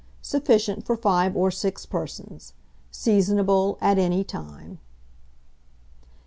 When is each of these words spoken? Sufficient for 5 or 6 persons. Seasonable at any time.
Sufficient 0.23 0.83
for 0.83 0.97
5 0.97 1.37
or 1.37 1.51
6 1.51 1.85
persons. 1.85 2.53
Seasonable 2.91 3.77
at 3.79 3.99
any 3.99 4.23
time. 4.23 4.79